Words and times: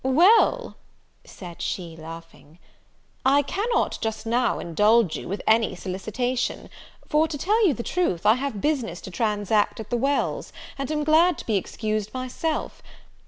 "Well," 0.03 0.77
said 1.25 1.61
she, 1.61 1.95
laughing, 1.95 2.57
"I 3.23 3.43
cannot 3.43 3.99
just 4.01 4.25
now 4.25 4.57
indulge 4.57 5.15
you 5.15 5.27
with 5.27 5.43
any 5.45 5.75
solicitation; 5.75 6.71
for, 7.07 7.27
to 7.27 7.37
tell 7.37 7.67
you 7.67 7.75
the 7.75 7.83
truth, 7.83 8.25
I 8.25 8.33
have 8.33 8.61
business 8.61 8.99
to 9.01 9.11
transact 9.11 9.79
at 9.79 9.91
the 9.91 9.97
Wells, 9.97 10.51
and 10.75 10.89
am 10.91 11.03
glad 11.03 11.37
to 11.37 11.45
be 11.45 11.55
excused 11.55 12.15
myself. 12.15 12.81